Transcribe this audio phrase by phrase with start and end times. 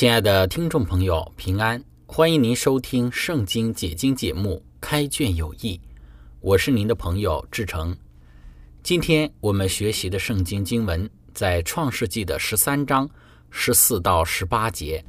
[0.00, 1.84] 亲爱的听众朋友，平安！
[2.06, 5.76] 欢迎您收听《圣经解经》节目《开卷有益》，
[6.40, 7.94] 我是您的朋友志成。
[8.82, 13.06] 今天我们学习的圣经经文在创世纪的十三章
[13.50, 15.04] 十四到十八节。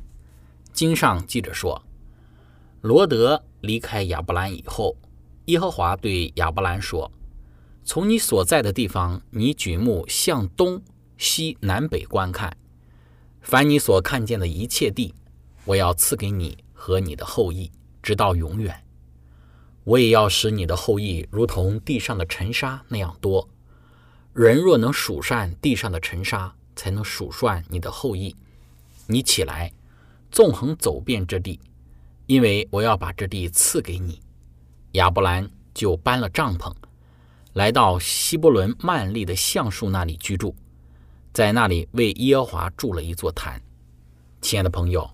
[0.74, 1.82] 经上记着说
[2.84, 4.94] ：“罗德离开亚伯兰以后，
[5.46, 7.10] 耶和华对亚伯兰说
[7.86, 10.82] ：‘从你所在的地方，你举目向东
[11.18, 12.54] 西南北观看。’”
[13.52, 15.14] 凡你所看见的一切地，
[15.66, 17.70] 我要赐给你和你的后裔，
[18.02, 18.82] 直到永远。
[19.84, 23.46] 我也要使你的后裔如同地上的尘沙那样多。
[24.32, 28.34] 人若能数算地上的尘沙，才能数算你的后裔。
[29.06, 29.70] 你起来，
[30.32, 31.60] 纵横走遍这地，
[32.28, 34.22] 因为我要把这地赐给你。
[34.94, 36.74] 亚伯兰就搬了帐篷，
[37.52, 40.56] 来到希伯伦曼利的橡树那里居住。
[41.34, 43.62] 在那里为耶和华筑了一座坛。
[44.42, 45.10] 亲爱的朋友，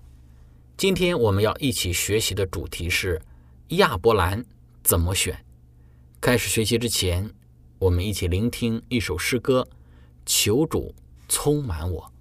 [0.76, 3.22] 今天我们要一起学习的主题是
[3.68, 4.44] 亚伯兰
[4.82, 5.44] 怎么选。
[6.20, 7.30] 开始学习之前，
[7.78, 9.68] 我们一起聆听一首诗歌：
[10.26, 10.92] 求主
[11.28, 12.12] 充满我。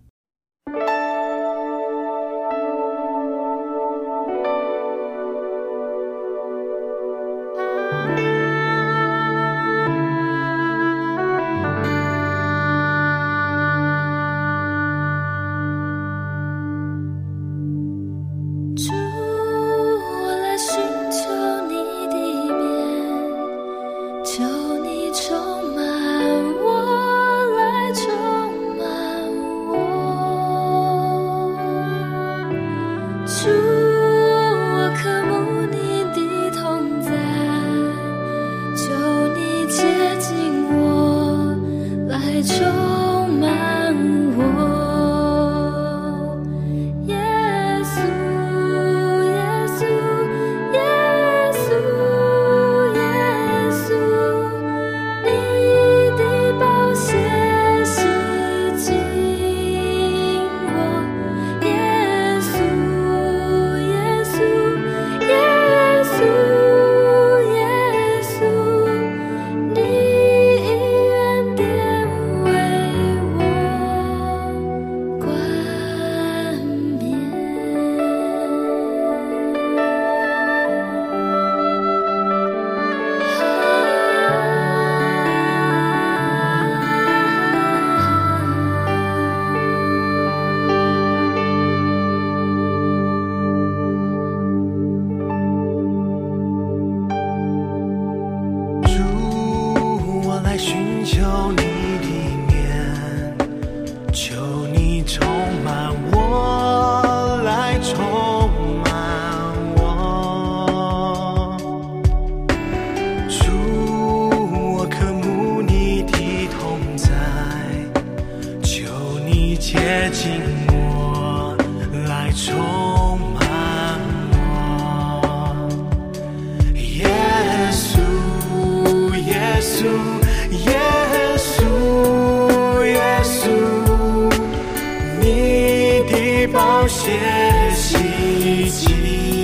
[139.04, 139.37] 你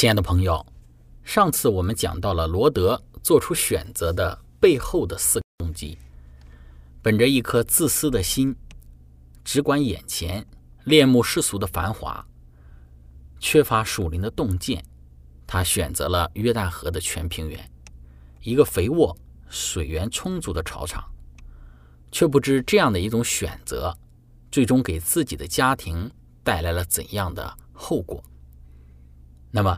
[0.00, 0.64] 亲爱的朋友，
[1.22, 5.98] 上次我们讲到了罗德做出选择的背后的四个动机：
[7.02, 8.56] 本着一颗自私的心，
[9.44, 10.46] 只管眼前，
[10.84, 12.26] 恋慕世俗的繁华，
[13.40, 14.82] 缺乏属灵的洞见，
[15.46, 17.70] 他选择了约旦河的全平原，
[18.40, 19.14] 一个肥沃、
[19.50, 21.04] 水源充足的草场，
[22.10, 23.94] 却不知这样的一种选择，
[24.50, 26.10] 最终给自己的家庭
[26.42, 28.24] 带来了怎样的后果。
[29.52, 29.76] 那么，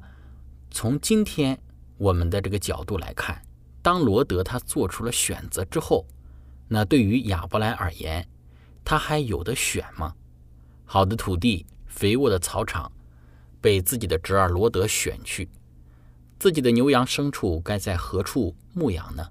[0.72, 1.56] 从今天
[1.98, 3.40] 我们的这个角度来看，
[3.82, 6.06] 当罗德他做出了选择之后，
[6.66, 8.26] 那对于亚伯兰而言，
[8.82, 10.14] 他还有的选吗？
[10.86, 12.90] 好的土地、肥沃的草场
[13.60, 15.48] 被自己的侄儿罗德选去，
[16.38, 19.28] 自己的牛羊牲畜该在何处牧养呢？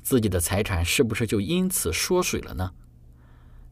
[0.00, 2.72] 自己的财产是不是就因此缩水了呢？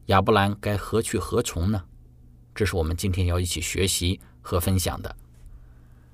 [0.07, 1.85] 亚伯兰该何去何从呢？
[2.53, 5.15] 这是我们今天要一起学习和分享的。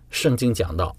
[0.10, 0.96] 圣经讲到，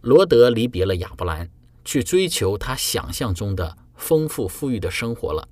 [0.00, 1.48] 罗德离别了亚伯兰，
[1.84, 5.48] 去追求他想象中的丰富富裕的生活了。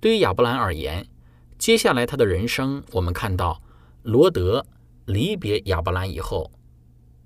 [0.00, 1.06] 对于亚伯兰而言，
[1.58, 3.60] 接下来他的人生，我们看到
[4.02, 4.64] 罗德
[5.06, 6.50] 离别亚伯兰以后，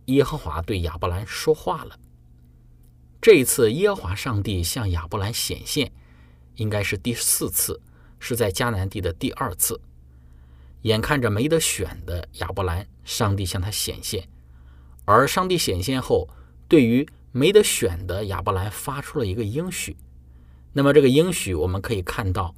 [0.06, 1.98] 耶和华对亚伯兰说话了。
[3.20, 5.92] 这一次，耶和华上帝向亚伯兰显现，
[6.56, 7.80] 应该是第四次，
[8.18, 9.80] 是在迦南地的第二次。
[10.82, 14.28] 眼看着没得选的亚伯兰，上帝向他显现。
[15.04, 16.28] 而上帝显现后，
[16.68, 19.96] 对于没得选的亚伯兰发出了一个应许。
[20.72, 22.54] 那么，这个应许我们可以看到，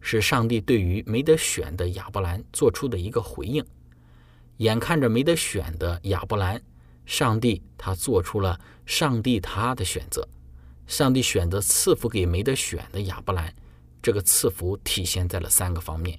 [0.00, 3.64] 是上帝对于没得选的亚伯兰做出的一个回应。
[4.58, 6.60] 眼看着没得选的亚伯兰，
[7.06, 10.28] 上帝他做出了上帝他的选择。
[10.86, 13.54] 上帝选择赐福给没得选的亚伯兰，
[14.02, 16.18] 这个赐福体现在了三个方面。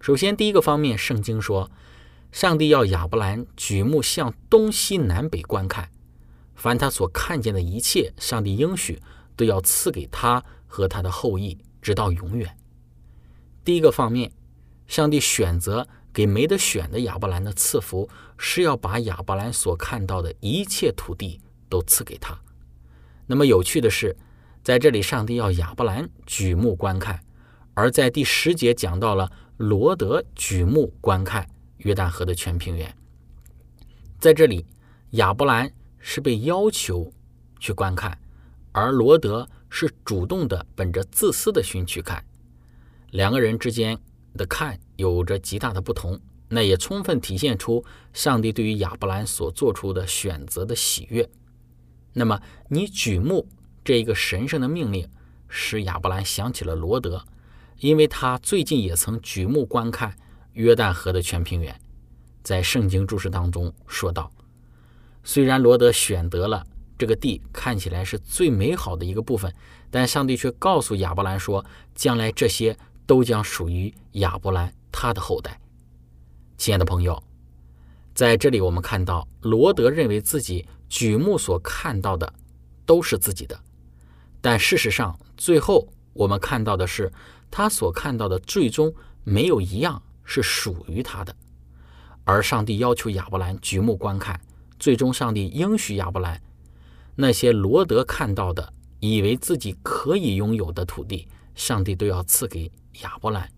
[0.00, 1.70] 首先，第一个方面，圣经说。
[2.32, 5.90] 上帝要亚伯兰举目向东西南北观看，
[6.54, 9.00] 凡他所看见的一切，上帝应许
[9.34, 12.56] 都要赐给他和他的后裔，直到永远。
[13.64, 14.30] 第一个方面，
[14.86, 22.38] 上帝选择给没得选的亚伯兰的赐福，是要把亚伯兰所看到的一切土地都赐给他。
[23.26, 24.16] 那么有趣的是，
[24.62, 27.20] 在这里，上帝要亚伯兰举目观看，
[27.74, 31.48] 而在第十节讲到了罗德举目观看。
[31.80, 32.94] 约旦河的全平原，
[34.18, 34.66] 在这里，
[35.12, 37.10] 亚伯兰是被要求
[37.58, 38.18] 去观看，
[38.72, 42.22] 而罗德是主动的，本着自私的心去看。
[43.12, 43.98] 两个人之间
[44.36, 47.82] 的看有着极大的不同，那也充分体现出
[48.12, 51.28] 上帝对于亚伯兰所做出的选择的喜悦。
[52.12, 53.48] 那么，你举目
[53.82, 55.08] 这一个神圣的命令，
[55.48, 57.24] 使亚伯兰想起了罗德，
[57.78, 60.14] 因为他最近也曾举目观看。
[60.60, 61.74] 约旦河的全平原，
[62.42, 64.30] 在圣经注释当中说道
[65.24, 66.62] ：“虽然罗德选择了
[66.98, 69.50] 这个地看起来是最美好的一个部分，
[69.90, 71.64] 但上帝却告诉亚伯兰说，
[71.94, 72.76] 将来这些
[73.06, 75.58] 都将属于亚伯兰他的后代。”
[76.58, 77.22] 亲爱的朋友，
[78.14, 82.30] 在这里我们看到罗德认为自己举目所看到的
[82.84, 83.58] 都是自己的，
[84.42, 87.10] 但事实上，最后我们看到的是
[87.50, 88.92] 他所看到的最终
[89.24, 90.02] 没有一样。
[90.32, 91.34] 是属于他的，
[92.22, 94.40] 而上帝要求亚伯兰举目观看，
[94.78, 96.40] 最终上帝应许亚伯兰，
[97.16, 102.70] 那些罗德看到的，以为自己可以拥有的土地，上帝都要赐给
[103.02, 103.50] 亚伯兰。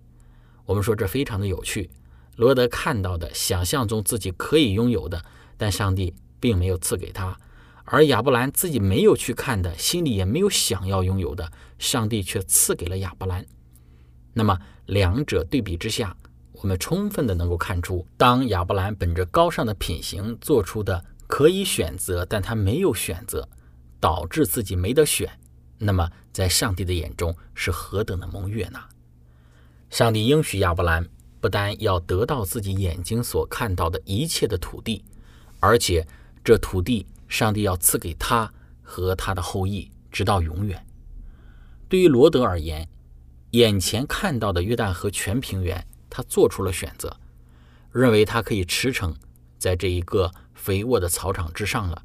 [0.65, 1.91] 我们说这非常的有趣，
[2.37, 5.23] 罗德看到的，想象中自己可以拥有的，
[5.59, 7.37] 但上帝并没有赐给他；
[7.85, 13.45] 而亚伯兰自己没有去看的，心里也没有想要拥有的，上帝却赐给了亚伯兰。
[14.33, 16.17] 那么两者对比之下，
[16.63, 23.49] 我们充分的能够看出，当亚伯兰本着高尚的品行做出的可以选择，但他没有选择，
[23.99, 25.29] 导致自己没得选，
[25.77, 28.79] 那么在上帝的眼中是何等的蒙悦呢？
[29.91, 31.05] 上帝应许亚伯兰，
[31.41, 35.05] 不但要得到自己眼睛所看到的一切的土地，
[35.59, 36.07] 而且
[36.45, 38.49] 这土地上帝要赐给他
[38.83, 40.87] 和他的后裔，直到永远。
[41.89, 42.89] 对于罗德而言，
[43.51, 45.85] 眼前看到的约旦河全平原。
[46.15, 47.17] 他做出了选择，
[47.91, 49.15] 认为他可以驰骋
[49.59, 52.03] 在这一个肥沃的草场之上了，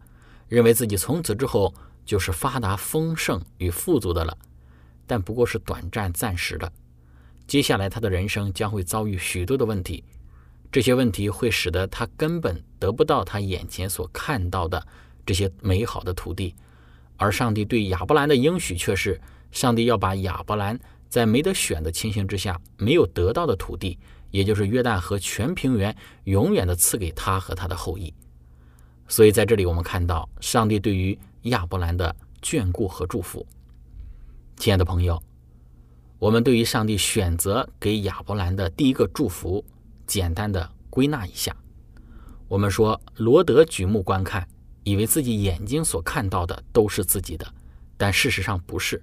[0.47, 1.73] 认为自己从此之后
[2.05, 4.37] 就是发达丰盛与富足的了，
[5.05, 6.71] 但不过是短暂暂时的。
[7.45, 10.05] 接下来他的人生将会遭遇许多的问题，
[10.71, 14.87] 这些问题会使得他根本得不到他眼前所看到的
[15.25, 16.55] 这些美好的土地，
[17.17, 19.19] 而上帝对亚伯兰的应许却是，
[19.51, 20.79] 上帝要把亚伯兰。
[21.09, 23.97] 在没得选的情形之下，没有得到的土地，
[24.31, 25.95] 也就是约旦河全平原，
[26.25, 28.13] 永远的赐给他和他的后裔。
[29.07, 33.45] 所以在这里我们看到上帝对于亚伯兰的眷顾和祝福。
[34.57, 35.21] 亲爱的朋友，
[36.19, 39.63] 我们对于上帝选择给亚伯兰的第一个祝福，
[40.05, 41.55] 简单的归纳一下。
[42.49, 44.47] 我们说，罗德举目观看，
[44.83, 47.45] 以为自己眼睛所看到的都是自己的，
[47.97, 49.01] 但事实上不是。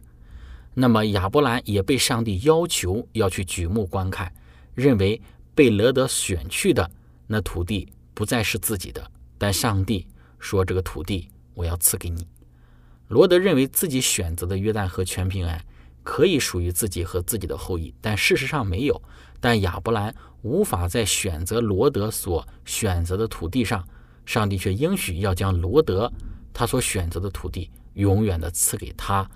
[0.74, 4.32] 那么亚伯兰也被上帝要求要去举目观看，
[4.74, 5.20] 认为
[5.54, 6.90] 被罗德选去的
[7.26, 10.06] 那土地不再是自己的，但上帝
[10.38, 12.26] 说这个土地我要赐给你。
[13.08, 15.64] 罗德认为自己选择的约旦河全平安
[16.02, 19.00] 可以属于自己和自己的后裔，但事实上没有。
[19.40, 23.86] 但亚伯兰无法在选择罗德所选择的土地上，
[24.26, 26.10] 上帝却应许要将罗德
[26.52, 29.30] 他所选择的土地永远的赐给他。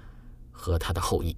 [0.59, 1.37] 和他的后裔，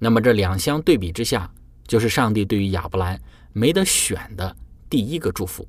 [0.00, 1.48] 那么这两相对比之下，
[1.86, 3.18] 就是上帝对于亚伯兰
[3.52, 4.54] 没得选的
[4.90, 5.66] 第一个祝福。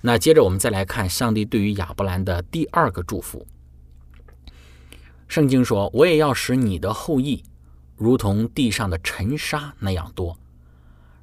[0.00, 3.46] 那接着我们再来看上帝对于亚伯兰的第二个祝福。
[5.28, 7.44] 圣经说：“我也要使你的后裔
[7.94, 10.36] 如同地上的尘沙那样多。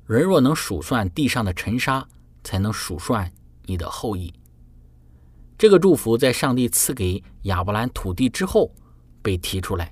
[0.06, 2.08] 人若能数算地上的尘沙，
[2.44, 3.30] 才能数算
[3.64, 4.32] 你的后裔。”
[5.58, 8.72] 这个祝福在上帝赐给亚伯兰土地之后
[9.24, 9.92] 被提出来。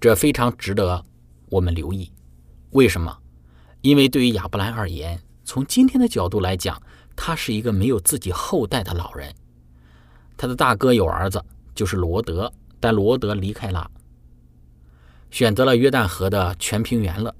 [0.00, 1.04] 这非常值得
[1.50, 2.10] 我们留意，
[2.70, 3.14] 为什么？
[3.82, 6.80] 因为对于亚伯兰而言，从今天的角度来讲，
[7.14, 9.30] 他是一个没有自己后代的老人。
[10.38, 13.90] 他的大哥有儿子，就是罗德，但罗德离开了，
[15.30, 17.34] 选择了约旦河的全平原了。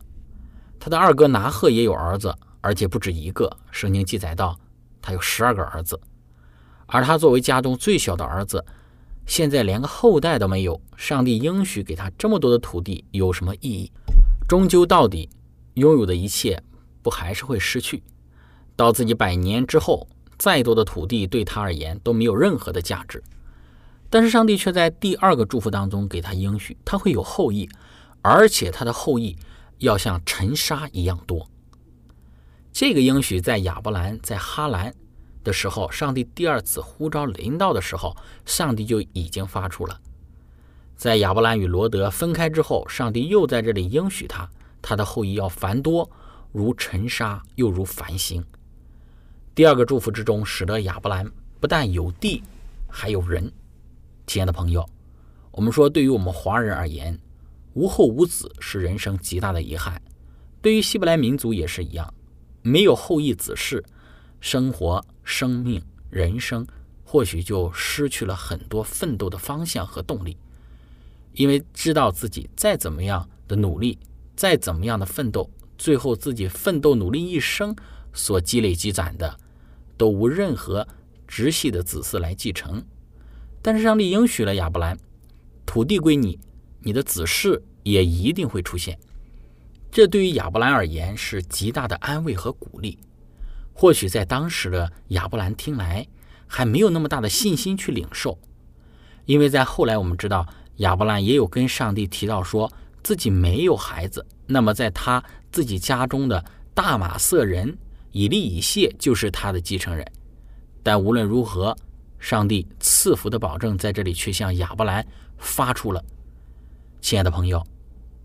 [0.79, 3.51] 他的二哥拿赫也有儿子，而且不止一个。
[3.71, 4.59] 圣经记载到，
[5.01, 5.99] 他有十二个儿子，
[6.85, 8.63] 而他作为家中最小的儿子。
[9.31, 13.93] 现在连个后代都没有，上帝应许给他这么多的土地有什么意义？
[14.49, 15.31] 终究到底，
[15.75, 16.61] 拥有的一切
[17.01, 18.03] 不还是会失去？
[18.75, 23.23] 到自己百年之后，再多的土地对他而言都没有任何的价值。
[24.11, 27.69] 但是上帝却在第二个祝福当中给他应许，他会有后裔，
[28.23, 29.37] 而且他的后裔
[29.79, 31.49] 要像尘沙一样多。
[32.73, 34.93] 这个应许在亚伯兰在哈兰。
[35.43, 40.01] 的时候，上帝第二次呼召临到的时候，上帝就已经发出了。
[40.97, 44.49] 在亚伯兰与罗德分开之后，上帝又在这里应许他，
[44.83, 46.11] 他的后裔要繁多，
[46.53, 48.45] 如尘沙，又如繁星。
[49.55, 52.43] 第二个祝福之中，使得亚伯兰不但有地，
[52.89, 53.51] 还有人。
[54.27, 54.89] 亲爱的朋友，
[55.51, 57.19] 我们说，对于我们华人而言，
[57.73, 60.01] 无后无子是人生极大的遗憾。
[60.63, 62.13] 对于希伯来民族也是一样，
[62.61, 63.83] 没有后裔子嗣。
[64.41, 66.67] 生活、生命、人生，
[67.05, 70.37] 或许就失去了很多奋斗的方向和动力，
[71.35, 73.97] 因为知道自己再怎么样的努力，
[74.35, 77.75] 再怎么样的奋斗，最后自己奋斗努力一生
[78.13, 79.39] 所积累积攒的，
[79.97, 80.87] 都无任何
[81.29, 82.85] 直系的子嗣来继承。
[83.63, 84.99] 但是上帝应许了亚伯兰，
[85.65, 86.41] 土地归你，
[86.81, 88.99] 你的子嗣也一定会出现。
[89.93, 92.99] 这对于亚伯兰而言是极大的安慰和鼓励。
[93.73, 96.07] 或许在当时的亚伯兰听来
[96.47, 98.39] 还没有那么大的信心去领受，
[99.25, 100.47] 因为在后来我们知道
[100.77, 102.71] 亚伯兰也有跟上帝提到说
[103.03, 107.77] 自己没有孩子，那么在他自己家中的大马色人
[108.13, 110.07] 以利以谢就是他的继承人。
[110.83, 111.77] 但无论如何，
[112.19, 115.07] 上帝赐福的保证在这里却向亚伯兰
[115.39, 116.05] 发出了。
[117.01, 117.67] 亲爱的朋友，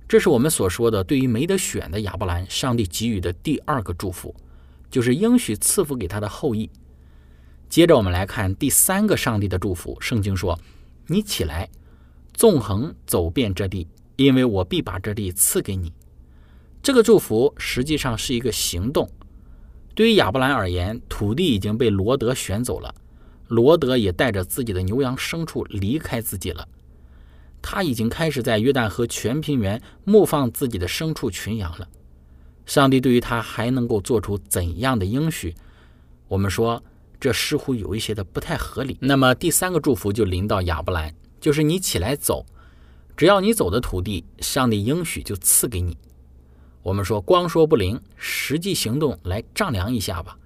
[0.07, 4.35] 这是我们所说的对于没得选的亚伯兰，上帝给予的第二个祝福。
[4.89, 6.69] 就是应许赐福给他的后裔。
[7.67, 9.97] 接着我们来看第三个上帝的祝福。
[9.99, 10.57] 圣经说
[11.07, 11.69] ：“你起来，
[12.33, 15.91] 纵横走遍这地，因为我必把这地赐给你。”
[16.81, 19.09] 这个祝福实际上是一个行动。
[19.95, 22.93] 对于亚伯兰而言，土地已经被罗德选走了，
[23.47, 26.67] 罗德也带着自己的牛羊牲畜离开自己了。
[27.61, 31.87] 他已经开始在约旦河全平原牧放自己的牲畜群羊了。
[32.65, 35.53] 上帝对于他还能够做出怎样的应许？
[36.27, 36.83] 我们说
[37.19, 38.97] 这似乎有一些的不太合理。
[38.99, 42.45] 那么第三个祝福就临到亚伯兰，就是你起来走，
[43.15, 45.97] 只要你走的土地，上帝应许就赐给你。
[46.81, 50.37] 我们说光说不灵，实际行动来丈量一下吧。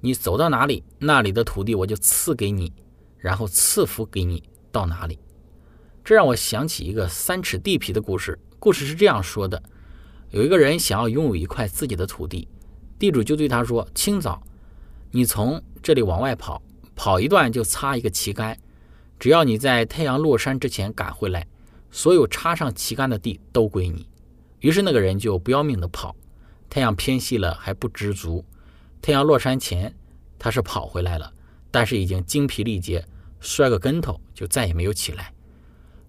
[0.00, 2.72] 你走到哪里，那里的土地我就赐给你，
[3.18, 4.42] 然后赐福给你
[4.72, 5.18] 到哪里。
[6.04, 8.36] 这让我想起一个三尺地皮的故事。
[8.58, 9.62] 故事是这样说的。
[10.32, 12.48] 有一个人想要拥有一块自己的土地，
[12.98, 14.42] 地主就对他说：“清早，
[15.10, 16.62] 你从这里往外跑，
[16.96, 18.58] 跑一段就插一个旗杆，
[19.18, 21.46] 只要你在太阳落山之前赶回来，
[21.90, 24.08] 所有插上旗杆的地都归你。”
[24.60, 26.16] 于是那个人就不要命的跑，
[26.70, 28.42] 太阳偏西了还不知足，
[29.02, 29.94] 太阳落山前
[30.38, 31.30] 他是跑回来了，
[31.70, 33.04] 但是已经精疲力竭，
[33.38, 35.30] 摔个跟头，就再也没有起来。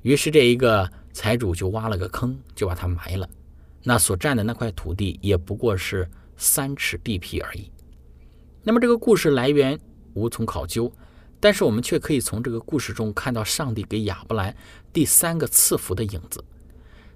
[0.03, 3.27] 于是这一个财主就挖了个坑，就把他埋了。
[3.83, 7.69] 那所占的那块土地也不过是三尺地皮而已。
[8.63, 9.77] 那么这个故事来源
[10.13, 10.91] 无从考究，
[11.39, 14.55] 但是我们却可以从这个故事中看到上帝给亚伯兰
[14.93, 16.43] 第三个赐福的影子。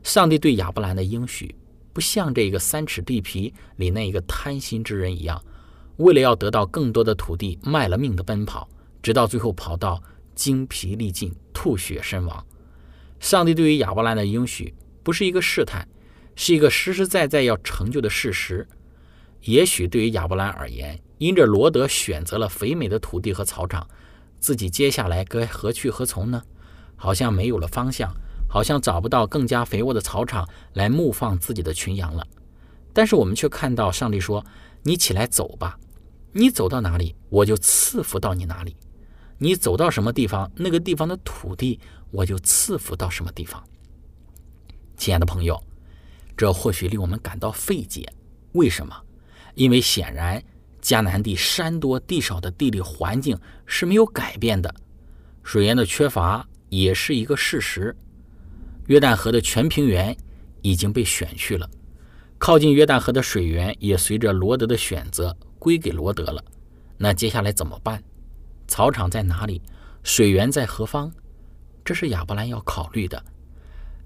[0.03, 1.55] 上帝对亚伯兰的应许，
[1.93, 5.41] 不像这个三尺地皮里那一个贪心之人一样，
[5.97, 8.67] 为了要得到更多的土地，卖了命的奔跑，
[9.01, 10.01] 直到最后跑到
[10.35, 12.45] 精疲力尽、吐血身亡。
[13.19, 15.87] 上帝对于亚伯兰的应许，不是一个试探。
[16.37, 18.65] 是一个实实在在要成就的事实。
[19.41, 23.85] 也许对于亚伯兰而言，因着罗德选择了肥美的土地和草场，
[24.39, 26.41] 自己接下来该何去何从呢？
[26.95, 28.13] 好像没有了方向，
[28.47, 32.25] 好像找不到更加肥沃的草场来牧放自己的群羊了。
[32.93, 34.45] 但是我们却看到上帝说
[34.83, 35.79] ：“你起来走吧，
[36.33, 38.75] 你走到哪里，我就赐福到你哪里；
[39.37, 41.79] 你走到什么地方，那个地方的土地，
[42.11, 43.63] 我就赐福到什么地方。”
[44.97, 45.66] 亲爱的朋友。
[46.37, 48.07] 这或许令我们感到费解，
[48.51, 48.95] 为什么？
[49.55, 50.41] 因为显然
[50.79, 54.73] 迦南地山多地少的地理环境是没有改变的，
[55.41, 57.95] 水源的缺乏也是一个事实。
[58.85, 60.15] 约旦河的全平原
[60.61, 61.67] 已经被选去了，
[62.37, 66.43] 靠近约旦河的水源也随着罗德的选择归给罗德了。
[66.97, 68.01] 那接下来怎么办？
[68.67, 69.61] 草场在哪里？
[70.03, 71.11] 水源在何方？
[71.83, 73.21] 这是亚伯兰要考虑的。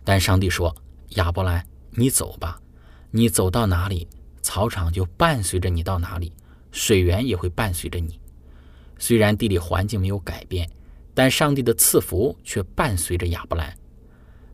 [0.04, 0.76] 但上帝说
[1.18, 2.60] ：“亚伯兰。”你走吧，
[3.12, 4.08] 你走到哪里，
[4.42, 6.32] 草场就伴随着你到哪里，
[6.72, 8.20] 水源也会伴随着你。
[8.98, 10.70] 虽然地理环境没有改变，
[11.14, 13.76] 但上帝的赐福却伴随着亚伯兰。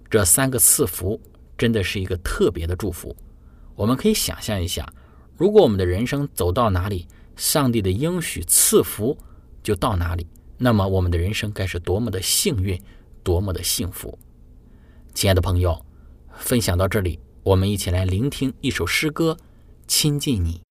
[0.09, 1.19] 这三个赐福
[1.57, 3.15] 真的是一个特别的祝福。
[3.75, 4.91] 我们可以想象一下，
[5.35, 9.15] 如果我们的人生走到哪里，上帝的应许赐福
[9.61, 10.25] 就到哪里，
[10.57, 12.81] 那么我们的人生该是多么的幸运，
[13.21, 14.17] 多么的幸福。
[15.13, 15.85] 亲爱的朋友，
[16.37, 17.19] 分享到这里。
[17.47, 19.37] 我们一起来聆听一首诗歌，
[19.87, 20.66] 亲近你。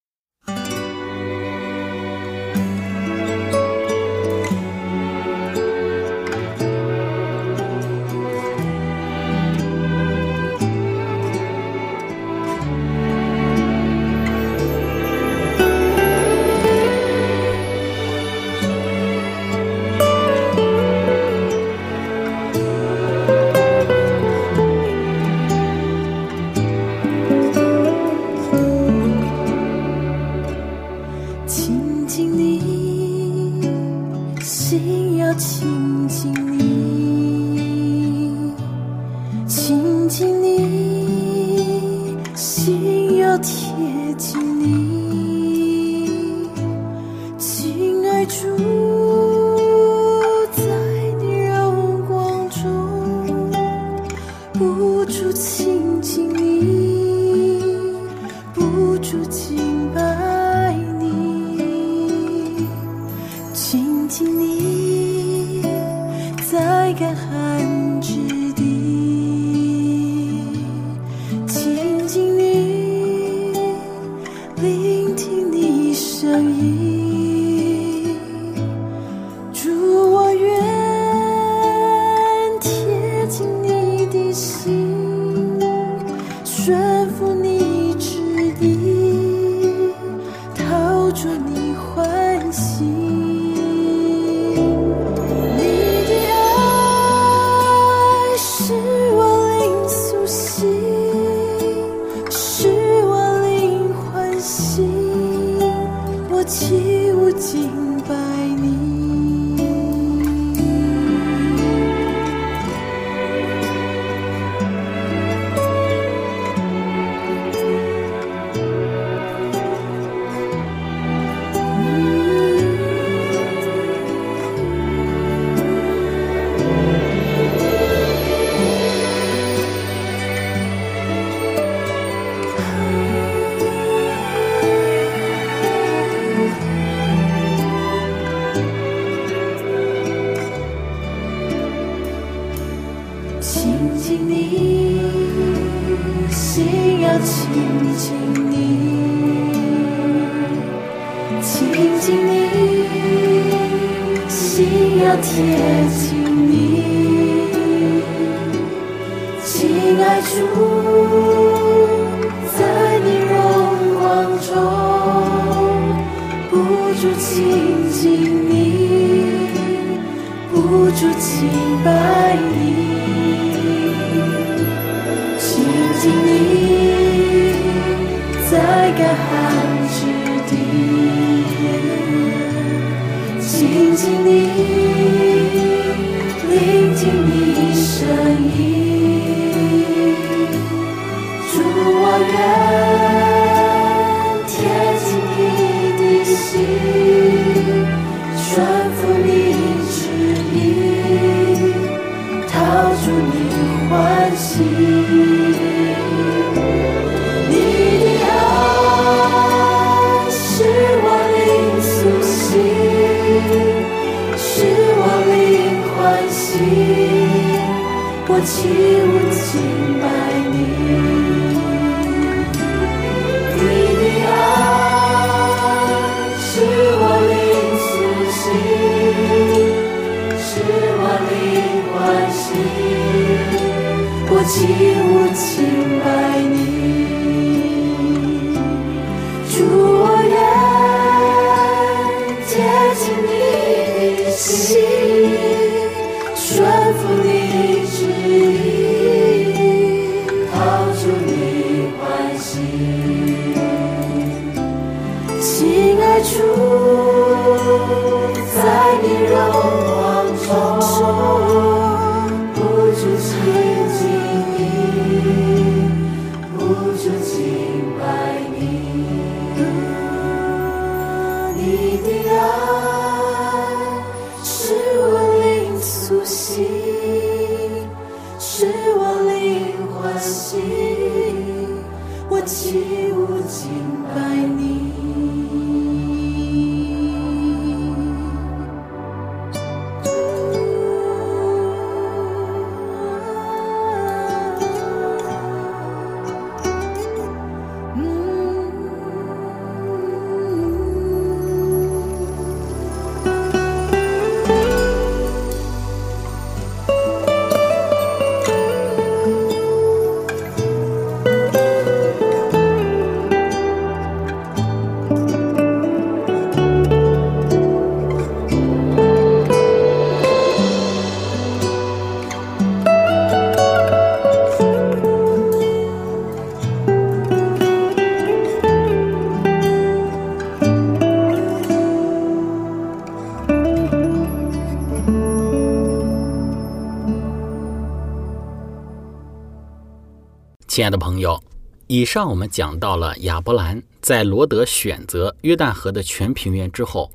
[340.76, 341.42] 亲爱的朋友，
[341.86, 347.10] 以上我们讲到了亚伯兰在罗德选择约旦河的全平原之后，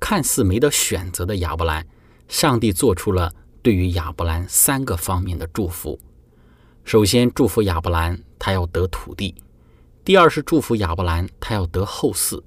[0.00, 1.86] 看似没得选择的亚伯兰，
[2.26, 5.96] 上帝做出了对于亚伯兰三个方面的祝福。
[6.82, 9.32] 首先，祝福亚伯兰他要得土地；
[10.04, 12.42] 第二是祝福亚伯兰他要得后嗣；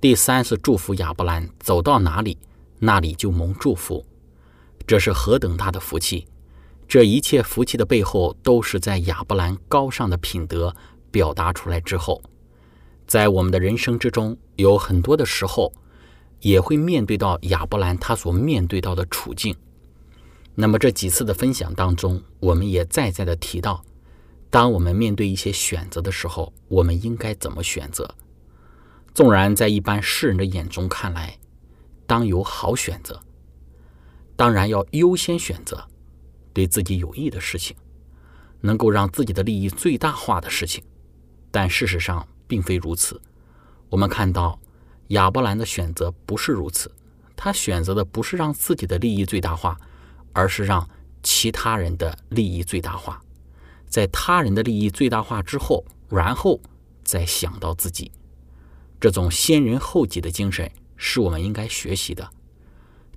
[0.00, 2.38] 第三是祝福亚伯兰走到哪里，
[2.78, 4.06] 那里就蒙祝福。
[4.86, 6.28] 这是何等大的福气！
[6.90, 10.74] 这一切福气的背后，都是在亚伯兰高尚的品德
[11.12, 12.20] 表达出来之后。
[13.06, 15.72] 在我们的人生之中，有很多的时候，
[16.40, 19.54] 也会面对到亚伯兰他所面对到的处境。
[20.56, 23.84] 那么这几次的分享当中，我们也再再的提到，
[24.50, 28.12] 当我们面对一些选择的时候，我们应该怎么选择？
[29.14, 31.38] 纵然在一般世人的眼中看来，
[32.04, 33.22] 当有好选择，
[34.34, 35.86] 当然要优先选择。
[36.52, 37.76] 对自己有益的事情，
[38.60, 40.82] 能够让自己的利益最大化的事情，
[41.50, 43.20] 但事实上并非如此。
[43.88, 44.60] 我们看到
[45.08, 46.90] 亚伯兰的选择不是如此，
[47.36, 49.78] 他选择的不是让自己的利益最大化，
[50.32, 50.88] 而是让
[51.22, 53.20] 其他人的利益最大化。
[53.86, 56.60] 在他人的利益最大化之后，然后
[57.02, 58.12] 再想到自己，
[59.00, 62.30] 这种先人后己的精神是我们应该学习的。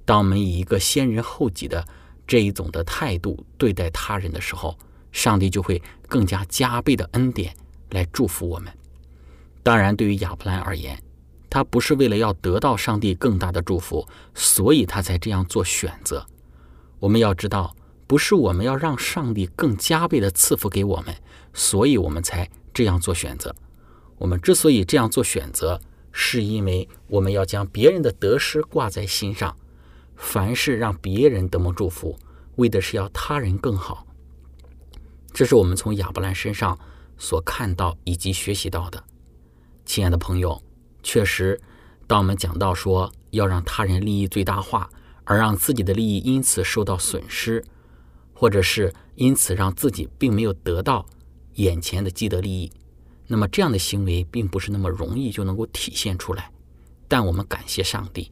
[0.04, 1.88] 当我们以一个先人后己的
[2.26, 4.78] 这一种的态度对待他人的时候，
[5.12, 7.56] 上帝就会更加加倍的恩典
[7.92, 8.72] 来祝福我们。
[9.62, 11.02] 当然，对于亚伯兰而言，
[11.50, 16.26] 他不是为了要得到上帝更大的祝福，所以他才这样做选择。
[17.00, 17.76] 我们要知道，
[18.08, 21.16] 不是我们要让上帝更加倍的赐福给我们，
[21.54, 23.56] 所以我们才这样做选择。
[24.18, 25.80] 我们之所以这样做选择，
[26.12, 29.56] 是因为我们要将别人的得失挂在心上。
[30.16, 32.18] 凡是让别人得蒙祝福，
[32.56, 34.06] 为的是要他人更好。
[35.34, 36.78] 这是我们从亚伯兰身上
[37.18, 39.04] 所看到以及学习到的。
[39.86, 40.62] 亲爱的朋友，
[41.02, 41.60] 确实，
[42.08, 44.90] 当我们讲到说要让他人利益最大化，
[45.24, 47.64] 而让自己的利益因此受到损失，
[48.34, 51.06] 或者是因此让自己并没有得到
[51.56, 52.72] 眼前的既得利益，
[53.28, 56.52] 那么这样的行为并不是那么容易就能够体现出来。
[57.08, 58.32] 但我们感谢上帝，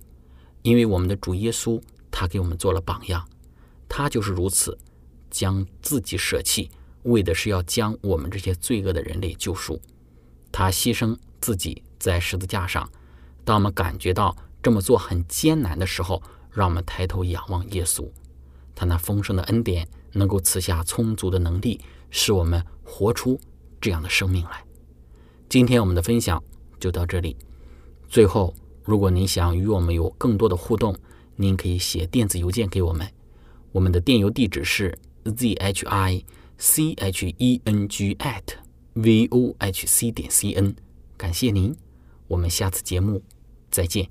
[0.62, 3.28] 因为我们的主耶稣他给我们做了榜样，
[3.88, 4.78] 他就是如此
[5.30, 6.70] 将自己舍弃，
[7.04, 9.82] 为的是要将我们这些罪恶的人类救赎。
[10.52, 12.90] 他牺牲自己在十字架上，
[13.44, 16.22] 当我们感觉到这么做很艰难的时候。
[16.54, 18.06] 让我们抬头仰望耶稣，
[18.76, 23.40] 他那丰盛的恩典能够赐下充足的能力，使我们活出
[23.80, 24.62] 这样的生命来。
[25.48, 26.44] 今天我们的分享
[26.78, 27.38] 就到这里。
[28.10, 28.54] 最后，
[28.92, 30.94] 如果您想与我们有更多的互动，
[31.38, 33.08] 您可以写电子邮件给我们，
[33.72, 35.00] 我们的电邮地址是
[35.34, 36.22] z h i
[36.58, 38.44] c h e n g at
[38.96, 40.76] v o h c 点 c n。
[41.16, 41.74] 感谢您，
[42.28, 43.24] 我们下次节目
[43.70, 44.10] 再见。